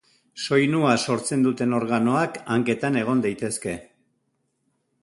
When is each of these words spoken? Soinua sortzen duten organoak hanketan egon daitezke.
Soinua 0.45 0.93
sortzen 1.09 1.43
duten 1.47 1.77
organoak 1.81 2.41
hanketan 2.57 2.99
egon 3.05 3.23
daitezke. 3.27 3.79